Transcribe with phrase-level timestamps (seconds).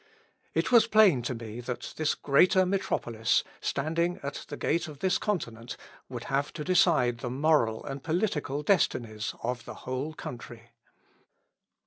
[0.55, 5.19] It was plain to me that this greater Metropolis, standing at the gate of this
[5.19, 5.77] continent,
[6.09, 10.71] would have to decide the moral and political destinies of the whole country.